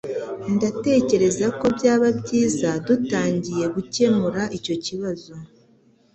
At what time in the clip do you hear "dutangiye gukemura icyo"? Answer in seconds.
2.85-4.75